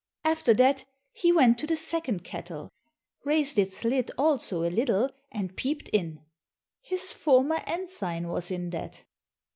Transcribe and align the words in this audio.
After 0.23 0.55
that, 0.55 0.83
he 1.11 1.31
went 1.31 1.59
to 1.59 1.67
the 1.67 1.75
second 1.77 2.23
kettle, 2.23 2.69
raised 3.23 3.59
its 3.59 3.83
lid 3.83 4.09
also 4.17 4.63
a 4.67 4.71
little, 4.71 5.11
and 5.31 5.55
peeped 5.55 5.89
in; 5.89 6.21
his 6.81 7.13
former 7.13 7.61
ensign 7.67 8.27
was 8.27 8.49
in 8.49 8.71
that. 8.71 9.03